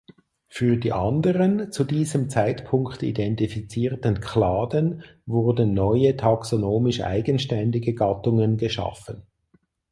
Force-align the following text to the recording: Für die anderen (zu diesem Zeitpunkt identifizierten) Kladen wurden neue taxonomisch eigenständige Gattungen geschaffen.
Für 0.47 0.77
die 0.77 0.93
anderen 0.93 1.71
(zu 1.71 1.83
diesem 1.83 2.27
Zeitpunkt 2.27 3.03
identifizierten) 3.03 4.19
Kladen 4.19 5.03
wurden 5.27 5.75
neue 5.75 6.17
taxonomisch 6.17 7.01
eigenständige 7.01 7.93
Gattungen 7.93 8.57
geschaffen. 8.57 9.21